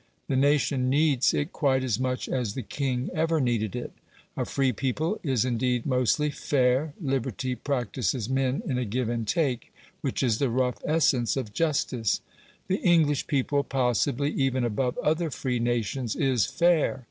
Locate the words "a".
4.35-4.45, 8.79-8.85